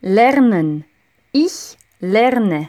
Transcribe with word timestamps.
lernen. 0.00 0.84
Ich 1.32 1.76
lerne. 2.00 2.68